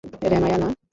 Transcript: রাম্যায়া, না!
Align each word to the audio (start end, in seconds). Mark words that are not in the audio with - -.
রাম্যায়া, 0.23 0.57
না! 0.57 0.67